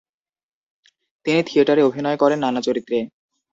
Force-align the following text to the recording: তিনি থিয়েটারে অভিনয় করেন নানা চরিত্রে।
তিনি 1.25 1.39
থিয়েটারে 1.43 1.81
অভিনয় 1.83 2.17
করেন 2.17 2.39
নানা 2.39 2.61
চরিত্রে। 2.61 2.97